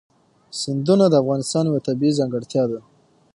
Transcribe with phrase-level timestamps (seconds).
[0.59, 2.79] سیندونه د افغانستان یوه طبیعي ځانګړتیا ده.